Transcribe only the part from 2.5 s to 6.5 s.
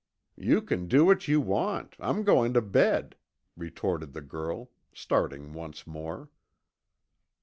to bed," retorted the girl, starting once more.